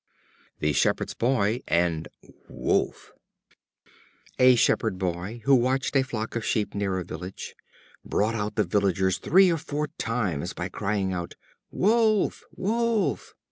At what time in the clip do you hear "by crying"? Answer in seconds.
10.53-11.13